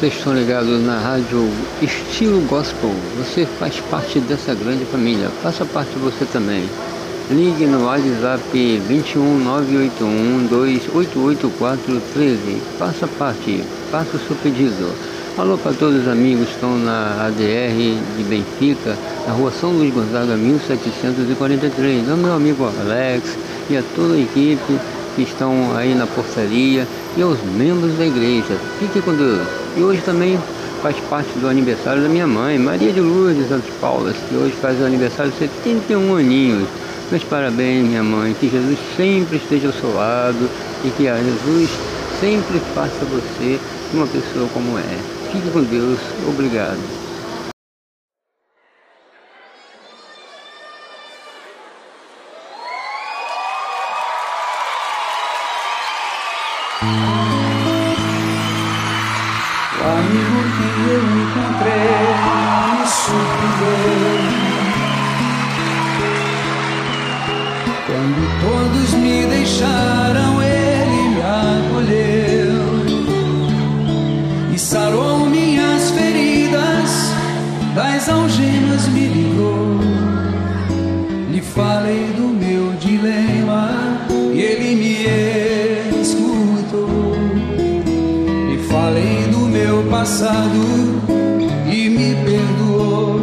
[0.00, 1.46] Vocês estão ligados na rádio
[1.82, 2.90] Estilo Gospel.
[3.18, 5.28] Você faz parte dessa grande família.
[5.42, 6.66] Faça parte você também.
[7.30, 12.62] Ligue no WhatsApp 21 981 288413.
[12.78, 14.90] Faça parte, faça o seu pedido.
[15.36, 19.92] Alô para todos os amigos que estão na ADR de Benfica, na rua São Luís
[19.92, 22.08] Gonzaga 1743.
[22.08, 23.36] O meu amigo Alex
[23.68, 24.80] e a toda a equipe
[25.14, 26.88] que estão aí na portaria
[27.18, 28.56] e aos membros da igreja.
[28.78, 29.59] Fique com Deus.
[29.76, 30.38] E hoje também
[30.82, 34.80] faz parte do aniversário da minha mãe, Maria de Lourdes Santos Paulas, que hoje faz
[34.80, 36.68] o aniversário de 71 aninhos.
[37.10, 38.34] Meus parabéns, minha mãe.
[38.38, 40.48] Que Jesus sempre esteja ao seu lado
[40.84, 41.70] e que a Jesus
[42.20, 43.58] sempre faça você
[43.92, 44.98] uma pessoa como é.
[45.32, 45.98] Fique com Deus.
[46.28, 47.09] Obrigado.
[78.00, 79.78] Das algemas me livrou.
[81.30, 83.68] Lhe falei do meu dilema
[84.32, 87.14] e ele me escutou.
[88.54, 90.62] E falei do meu passado
[91.70, 93.20] e me perdoou.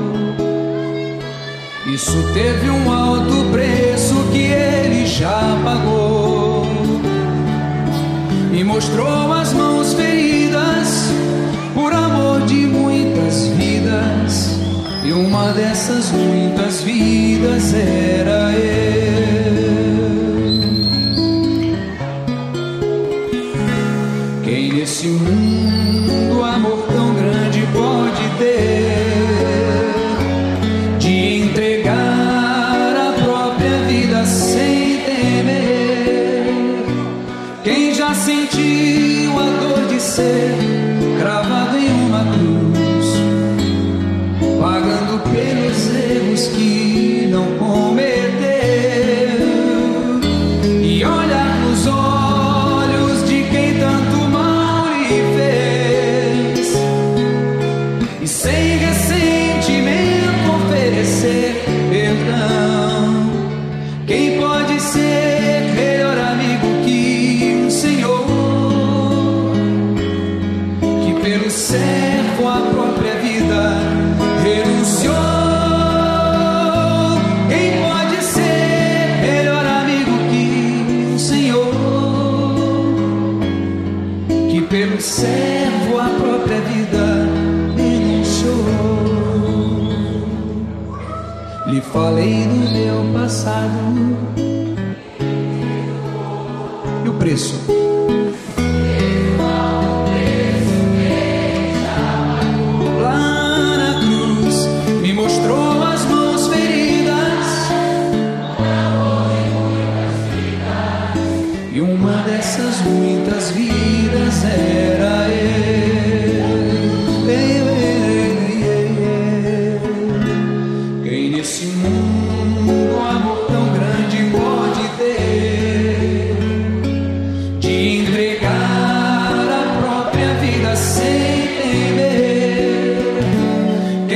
[1.91, 6.67] Isso teve um alto preço que ele já pagou.
[8.51, 10.26] Me mostrou as mãos feridas
[15.17, 19.07] uma dessas muitas vidas era eu.
[24.44, 25.47] Quem nesse mundo
[97.09, 97.96] o preço.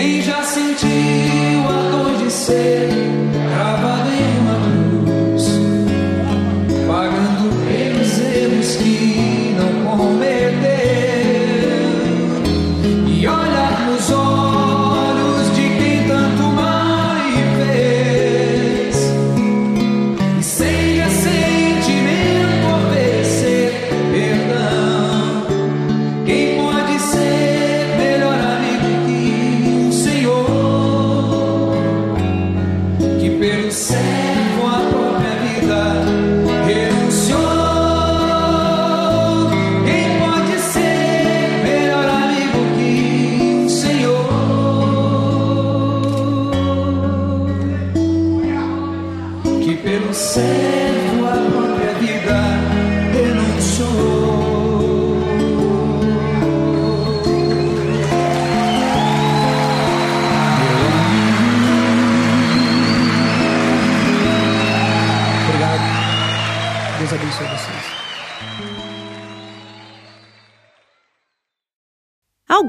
[0.01, 0.89] Quem já sentiu
[1.69, 2.89] a dor de ser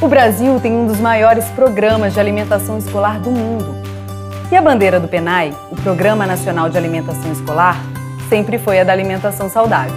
[0.00, 3.74] O Brasil tem um dos maiores programas de alimentação escolar do mundo.
[4.48, 7.76] E a bandeira do PENAI, o Programa Nacional de Alimentação Escolar,
[8.28, 9.92] sempre foi a da alimentação saudável.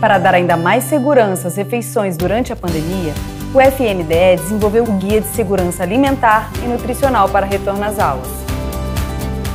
[0.00, 3.14] Para dar ainda mais segurança às refeições durante a pandemia,
[3.54, 8.26] o FNDE desenvolveu o Guia de Segurança Alimentar e Nutricional para Retorno às Aulas.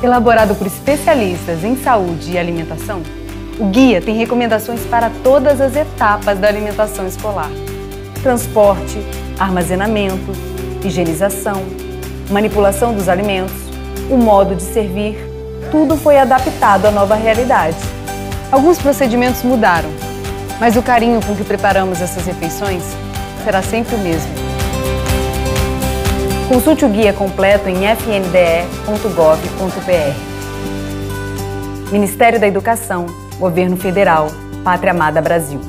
[0.01, 3.03] Elaborado por especialistas em saúde e alimentação,
[3.59, 7.51] o guia tem recomendações para todas as etapas da alimentação escolar:
[8.23, 8.97] transporte,
[9.39, 10.31] armazenamento,
[10.83, 11.63] higienização,
[12.29, 13.55] manipulação dos alimentos,
[14.09, 15.17] o modo de servir,
[15.71, 17.77] tudo foi adaptado à nova realidade.
[18.51, 19.89] Alguns procedimentos mudaram,
[20.59, 22.83] mas o carinho com que preparamos essas refeições
[23.43, 24.31] será sempre o mesmo.
[26.49, 28.69] Consulte o guia completo em fnde.gov.br.
[31.91, 33.05] Ministério da Educação,
[33.39, 34.27] Governo Federal,
[34.63, 35.61] Pátria Amada Brasil.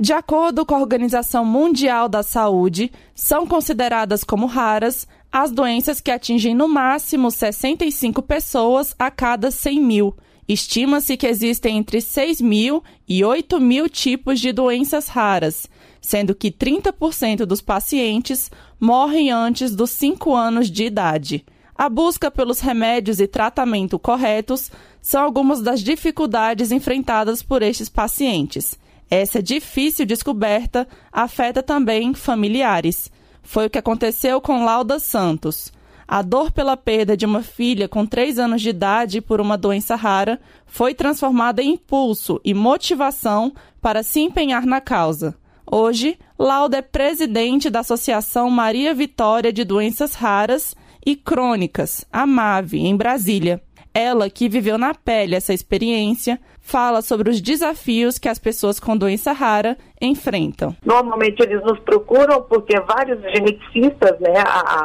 [0.00, 6.12] De acordo com a Organização Mundial da Saúde, são consideradas como raras as doenças que
[6.12, 10.16] atingem no máximo 65 pessoas a cada 100 mil.
[10.46, 15.68] Estima-se que existem entre 6 mil e 8 mil tipos de doenças raras,
[16.00, 21.44] sendo que 30% dos pacientes morrem antes dos 5 anos de idade.
[21.74, 24.70] A busca pelos remédios e tratamento corretos
[25.02, 28.78] são algumas das dificuldades enfrentadas por estes pacientes.
[29.10, 33.10] Essa difícil descoberta afeta também familiares.
[33.42, 35.72] Foi o que aconteceu com Lauda Santos.
[36.06, 39.94] A dor pela perda de uma filha com 3 anos de idade por uma doença
[39.94, 45.34] rara foi transformada em impulso e motivação para se empenhar na causa.
[45.70, 50.74] Hoje, Lauda é presidente da Associação Maria Vitória de Doenças Raras
[51.04, 53.62] e Crônicas, a MAVE, em Brasília.
[53.92, 58.94] Ela, que viveu na pele essa experiência, fala sobre os desafios que as pessoas com
[58.94, 60.74] doença rara enfrentam.
[60.84, 64.34] Normalmente eles nos procuram porque vários geneticistas, né,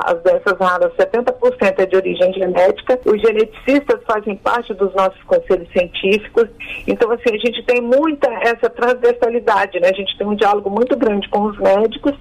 [0.05, 5.69] as doenças raras, 70% é de origem genética, os geneticistas fazem parte dos nossos conselhos
[5.71, 6.47] científicos,
[6.87, 10.95] então assim, a gente tem muita essa transversalidade, né, a gente tem um diálogo muito
[10.95, 12.13] grande com os médicos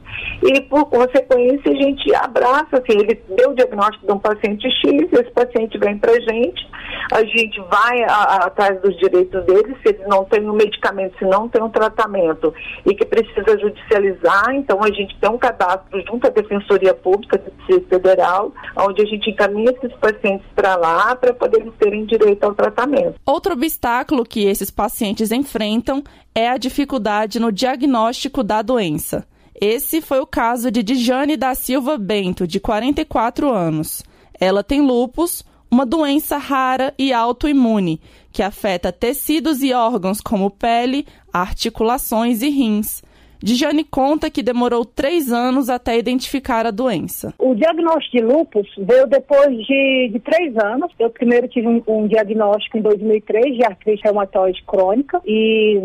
[0.43, 5.13] e por consequência a gente abraça, assim, ele deu o diagnóstico de um paciente X,
[5.13, 6.69] esse paciente vem pra gente,
[7.13, 11.17] a gente vai a, a, atrás dos direitos deles, se eles não têm um medicamento,
[11.19, 16.03] se não tem um tratamento e que precisa judicializar, então a gente tem um cadastro
[16.07, 21.15] junto à Defensoria Pública do Distrito Federal, onde a gente encaminha esses pacientes para lá
[21.15, 23.15] para poder terem direito ao tratamento.
[23.25, 26.03] Outro obstáculo que esses pacientes enfrentam
[26.35, 29.27] é a dificuldade no diagnóstico da doença.
[29.55, 34.03] Esse foi o caso de Dijane da Silva Bento, de 44 anos.
[34.41, 38.01] Ela tem lupus, uma doença rara e autoimune
[38.33, 43.03] que afeta tecidos e órgãos como pele, articulações e rins.
[43.43, 47.35] Dijane conta que demorou três anos até identificar a doença.
[47.39, 50.93] O diagnóstico de lúpus veio depois de, de três anos.
[50.99, 55.79] Eu primeiro tive um, um, diagnóstico em 2003 de artrite reumatoide crônica e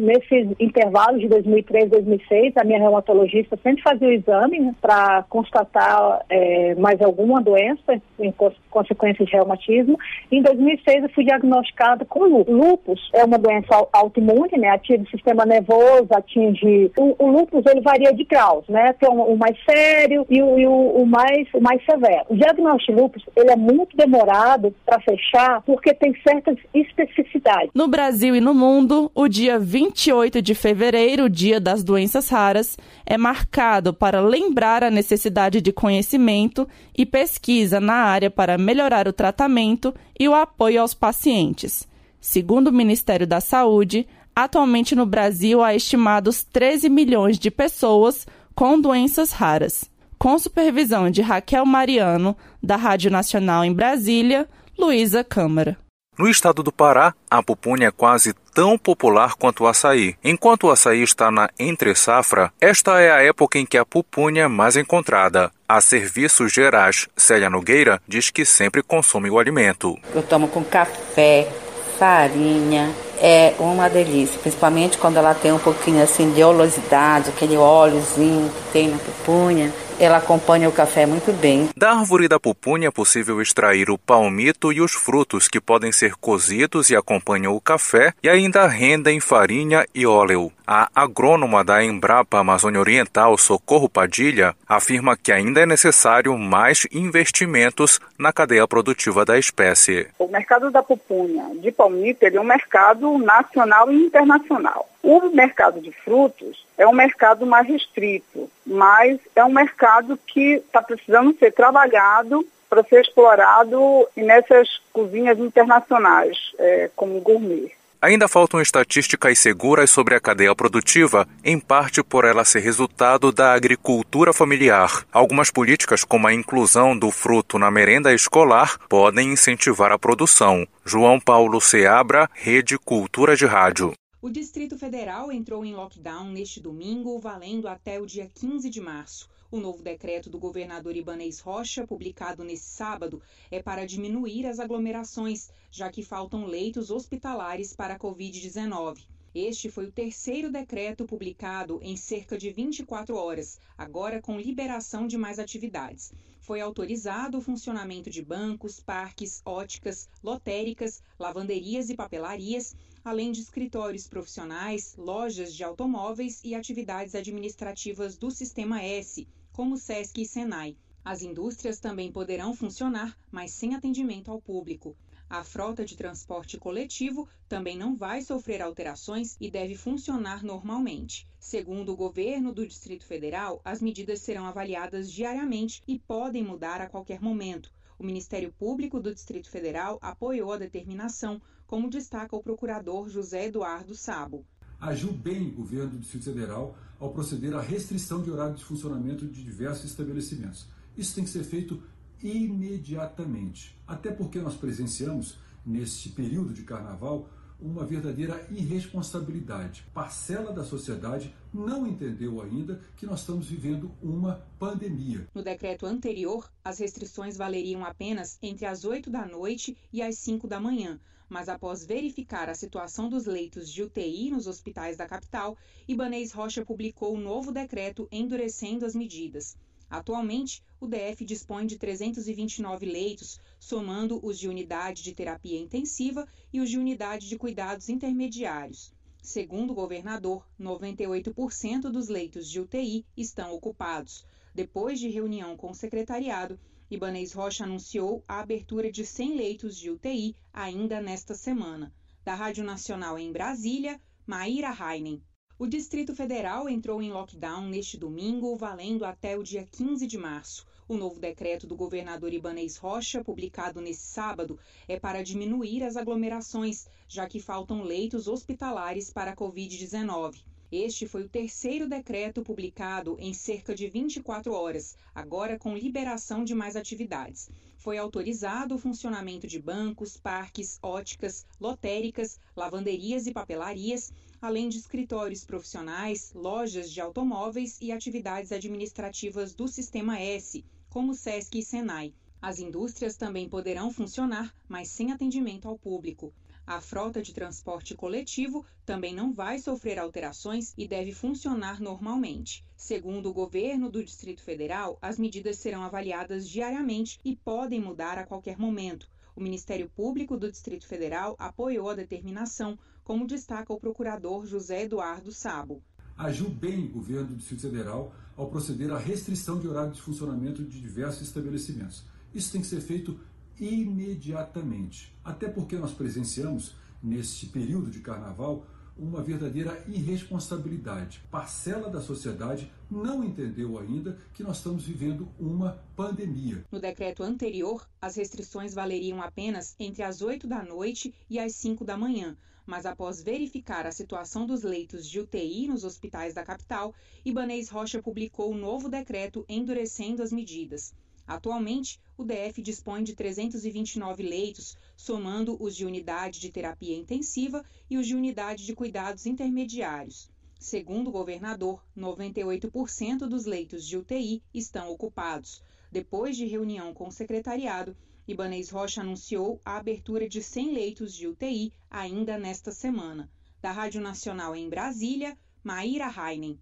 [0.00, 6.24] nesse intervalo de 2003 2006 a minha reumatologista sempre fazia o exame né, para constatar
[6.28, 8.32] é, mais alguma doença em
[8.70, 9.98] consequência de reumatismo.
[10.30, 12.54] Em 2006 eu fui diagnosticada com lúpus.
[12.54, 14.68] Lúpus é uma doença autoimune, né?
[14.70, 18.92] Atinge o sistema nervoso, atinge o, o lúpus ele varia de graus, né?
[18.92, 22.24] Tem o, o mais sério e, o, e o, mais, o mais severo.
[22.28, 27.70] O diagnóstico de lúpus ele é muito demorado para fechar porque tem certas especificidades.
[27.74, 33.18] No Brasil e no mundo, o dia 28 de fevereiro, Dia das Doenças Raras, é
[33.18, 39.92] marcado para lembrar a necessidade de conhecimento e pesquisa na área para melhorar o tratamento
[40.18, 41.88] e o apoio aos pacientes.
[42.20, 48.80] Segundo o Ministério da Saúde, Atualmente no Brasil há estimados 13 milhões de pessoas com
[48.80, 49.84] doenças raras.
[50.18, 54.48] Com supervisão de Raquel Mariano, da Rádio Nacional em Brasília,
[54.78, 55.76] Luísa Câmara.
[56.18, 60.14] No estado do Pará, a pupunha é quase tão popular quanto o açaí.
[60.22, 64.48] Enquanto o açaí está na entre-safra, esta é a época em que a pupunha é
[64.48, 65.50] mais encontrada.
[65.66, 69.98] A Serviços Gerais, Célia Nogueira, diz que sempre consome o alimento.
[70.14, 71.50] Eu tomo com café,
[71.98, 72.94] farinha,
[73.24, 78.72] é uma delícia, principalmente quando ela tem um pouquinho assim de oleosidade, aquele óleozinho que
[78.72, 81.70] tem na pupunha ela acompanha o café muito bem.
[81.76, 86.16] Da árvore da pupunha é possível extrair o palmito e os frutos que podem ser
[86.16, 90.50] cozidos e acompanham o café e ainda rendem farinha e óleo.
[90.66, 98.00] A agrônoma da Embrapa Amazônia Oriental, Socorro Padilha, afirma que ainda é necessário mais investimentos
[98.18, 100.08] na cadeia produtiva da espécie.
[100.18, 104.88] O mercado da pupunha de palmito é um mercado nacional e internacional.
[105.02, 110.80] O mercado de frutos é um mercado mais restrito, mas é um mercado que está
[110.80, 117.70] precisando ser trabalhado para ser explorado nessas cozinhas internacionais, é, como gourmet.
[118.00, 123.52] Ainda faltam estatísticas seguras sobre a cadeia produtiva, em parte por ela ser resultado da
[123.52, 125.04] agricultura familiar.
[125.12, 130.66] Algumas políticas, como a inclusão do fruto na merenda escolar, podem incentivar a produção.
[130.84, 133.92] João Paulo Seabra, Rede Cultura de Rádio.
[134.24, 139.28] O Distrito Federal entrou em lockdown neste domingo, valendo até o dia 15 de março.
[139.50, 145.50] O novo decreto do governador Ibanês Rocha, publicado nesse sábado, é para diminuir as aglomerações,
[145.72, 149.08] já que faltam leitos hospitalares para a Covid-19.
[149.34, 155.18] Este foi o terceiro decreto publicado em cerca de 24 horas, agora com liberação de
[155.18, 156.12] mais atividades.
[156.38, 164.06] Foi autorizado o funcionamento de bancos, parques, óticas, lotéricas, lavanderias e papelarias, além de escritórios
[164.06, 170.76] profissionais, lojas de automóveis e atividades administrativas do Sistema S, como SESC e SENAI.
[171.04, 174.96] As indústrias também poderão funcionar, mas sem atendimento ao público.
[175.28, 181.26] A frota de transporte coletivo também não vai sofrer alterações e deve funcionar normalmente.
[181.40, 186.88] Segundo o governo do Distrito Federal, as medidas serão avaliadas diariamente e podem mudar a
[186.88, 187.72] qualquer momento.
[187.98, 191.40] O Ministério Público do Distrito Federal apoiou a determinação,
[191.72, 194.44] como destaca o procurador José Eduardo Sabo
[194.78, 199.26] agiu bem o governo do Distrito Federal ao proceder à restrição de horário de funcionamento
[199.26, 200.66] de diversos estabelecimentos.
[200.98, 201.82] Isso tem que ser feito
[202.22, 209.86] imediatamente, até porque nós presenciamos, nesse período de carnaval, uma verdadeira irresponsabilidade.
[209.94, 215.26] Parcela da sociedade não entendeu ainda que nós estamos vivendo uma pandemia.
[215.34, 220.46] No decreto anterior, as restrições valeriam apenas entre as 8 da noite e as 5
[220.46, 221.00] da manhã,
[221.32, 225.56] mas após verificar a situação dos leitos de UTI nos hospitais da capital,
[225.88, 229.56] Ibanês Rocha publicou um novo decreto endurecendo as medidas.
[229.88, 236.60] Atualmente, o DF dispõe de 329 leitos, somando os de unidade de terapia intensiva e
[236.60, 238.92] os de unidade de cuidados intermediários.
[239.22, 244.26] Segundo o governador, 98% dos leitos de UTI estão ocupados.
[244.54, 246.60] Depois de reunião com o secretariado,
[246.94, 251.90] Ibanez Rocha anunciou a abertura de 100 leitos de UTI ainda nesta semana.
[252.22, 255.22] Da Rádio Nacional em Brasília, Maíra Heinen.
[255.58, 260.66] O Distrito Federal entrou em lockdown neste domingo, valendo até o dia 15 de março.
[260.86, 266.86] O novo decreto do governador Ibanez Rocha, publicado nesse sábado, é para diminuir as aglomerações,
[267.08, 270.44] já que faltam leitos hospitalares para a Covid-19.
[270.74, 276.54] Este foi o terceiro decreto publicado em cerca de 24 horas, agora com liberação de
[276.54, 277.50] mais atividades.
[277.76, 284.10] Foi autorizado o funcionamento de bancos, parques, óticas, lotéricas, lavanderias e papelarias,
[284.40, 291.58] além de escritórios profissionais, lojas de automóveis e atividades administrativas do Sistema S, como SESC
[291.58, 292.14] e SENAI.
[292.40, 296.32] As indústrias também poderão funcionar, mas sem atendimento ao público.
[296.64, 302.64] A frota de transporte coletivo também não vai sofrer alterações e deve funcionar normalmente.
[302.76, 308.24] Segundo o governo do Distrito Federal, as medidas serão avaliadas diariamente e podem mudar a
[308.24, 309.10] qualquer momento.
[309.34, 315.32] O Ministério Público do Distrito Federal apoiou a determinação, como destaca o procurador José Eduardo
[315.32, 315.82] Sabo.
[316.16, 320.64] Agiu bem o governo do Distrito Federal ao proceder à restrição de horário de funcionamento
[320.64, 322.04] de diversos estabelecimentos.
[322.34, 323.18] Isso tem que ser feito
[323.58, 325.14] imediatamente.
[325.24, 328.66] Até porque nós presenciamos, nesse período de carnaval,
[328.96, 331.22] uma verdadeira irresponsabilidade.
[331.30, 336.64] Parcela da sociedade não entendeu ainda que nós estamos vivendo uma pandemia.
[336.70, 341.84] No decreto anterior, as restrições valeriam apenas entre as 8 da noite e as 5
[341.84, 346.94] da manhã, mas após verificar a situação dos leitos de UTI nos hospitais da capital,
[347.24, 350.94] Ibanez Rocha publicou um novo decreto endurecendo as medidas.
[351.26, 357.96] Atualmente, o DF dispõe de 329 leitos, somando os de unidade de terapia intensiva e
[357.96, 360.30] os de unidade de cuidados intermediários.
[360.58, 365.62] Segundo o governador, 98% dos leitos de UTI estão ocupados.
[365.90, 371.26] Depois de reunião com o secretariado, Ibanez Rocha anunciou a abertura de 100 leitos de
[371.26, 373.28] UTI ainda nesta semana.
[373.60, 376.60] Da Rádio Nacional em Brasília, Maíra Heinen.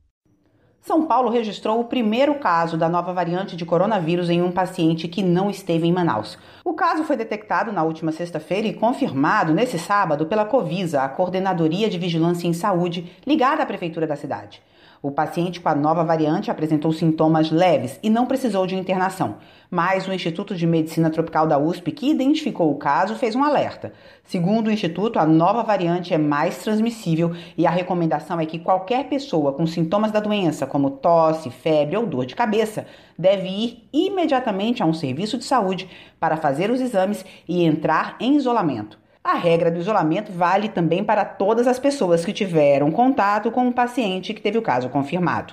[0.82, 5.22] São Paulo registrou o primeiro caso da nova variante de coronavírus em um paciente que
[5.22, 6.38] não esteve em Manaus.
[6.64, 11.90] O caso foi detectado na última sexta-feira e confirmado nesse sábado pela Covisa, a Coordenadoria
[11.90, 14.62] de Vigilância em Saúde, ligada à prefeitura da cidade.
[15.02, 19.36] O paciente com a nova variante apresentou sintomas leves e não precisou de internação.
[19.70, 23.94] Mas o Instituto de Medicina Tropical da USP, que identificou o caso, fez um alerta.
[24.22, 29.08] Segundo o Instituto, a nova variante é mais transmissível e a recomendação é que qualquer
[29.08, 32.86] pessoa com sintomas da doença, como tosse, febre ou dor de cabeça,
[33.18, 35.88] deve ir imediatamente a um serviço de saúde
[36.20, 38.98] para fazer os exames e entrar em isolamento.
[39.22, 43.72] A regra do isolamento vale também para todas as pessoas que tiveram contato com um
[43.72, 45.52] paciente que teve o caso confirmado.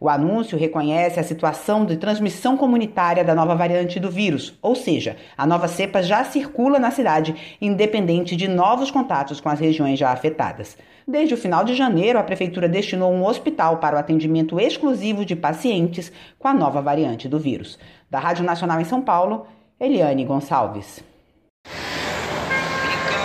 [0.00, 5.16] O anúncio reconhece a situação de transmissão comunitária da nova variante do vírus, ou seja,
[5.36, 10.10] a nova cepa já circula na cidade, independente de novos contatos com as regiões já
[10.10, 10.78] afetadas.
[11.06, 15.36] Desde o final de janeiro, a Prefeitura destinou um hospital para o atendimento exclusivo de
[15.36, 17.78] pacientes com a nova variante do vírus.
[18.10, 19.46] Da Rádio Nacional em São Paulo,
[19.78, 21.04] Eliane Gonçalves.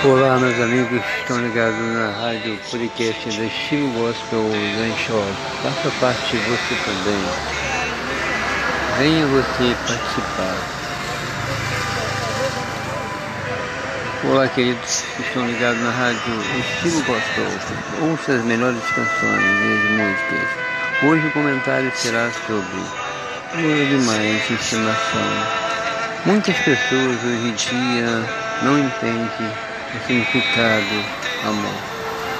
[0.03, 5.33] Olá, meus amigos estão ligados na rádio podcast da Estilo Gospel Lanchot.
[5.63, 7.19] Faça parte você também.
[8.99, 10.55] Venha você participar.
[14.29, 18.07] Olá, queridos que estão ligados na rádio Estilo Gospel.
[18.07, 20.49] Ouça as melhores canções e as músicas.
[21.03, 22.83] Hoje o comentário será sobre
[23.55, 24.43] Lua de Mais.
[26.23, 31.05] Muitas pessoas hoje em dia não entendem o significado
[31.43, 31.97] amor.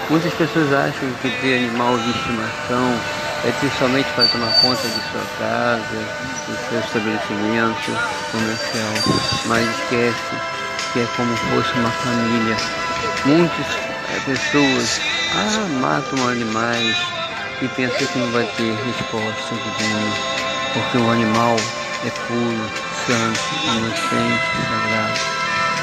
[0.10, 3.00] Muitas pessoas acham que ter animal de estimação
[3.44, 6.08] é ter somente para tomar conta de sua casa,
[6.48, 7.92] do seu estabelecimento
[8.32, 8.94] comercial,
[9.46, 10.36] mas esquece
[10.94, 12.56] que é como fosse uma família.
[13.26, 13.68] Muitas
[14.10, 15.02] é, pessoas
[15.36, 16.96] ah, matam animais
[17.62, 20.14] e pensam que não vai ter resposta divina,
[20.74, 21.56] porque o animal
[22.06, 22.70] é puro,
[23.06, 23.40] santo,
[23.76, 25.37] inocente, sagrado.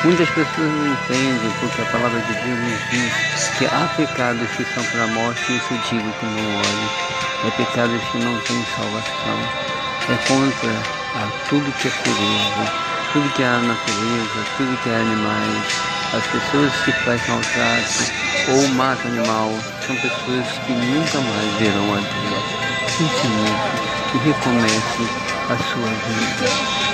[0.05, 4.62] Muitas pessoas não entendem porque a palavra de Deus nos diz que há pecados que
[4.75, 6.88] são para a morte e isso digo que não olhe.
[7.47, 9.38] É pecados que não têm salvação.
[10.11, 10.73] É contra
[11.17, 12.73] a tudo que é pureza,
[13.14, 15.64] tudo que é a natureza, tudo que é animais.
[16.12, 18.12] As pessoas que fazem maltrato
[18.51, 22.45] ou matam animal são pessoas que nunca mais verão a Deus.
[22.99, 25.09] Pense nisso e recomece
[25.49, 26.93] a sua vida.